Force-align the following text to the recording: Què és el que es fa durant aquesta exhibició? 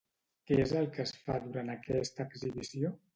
Què 0.51 0.55
és 0.63 0.71
el 0.79 0.87
que 0.95 1.03
es 1.03 1.13
fa 1.27 1.35
durant 1.43 1.69
aquesta 1.75 2.25
exhibició? 2.31 2.91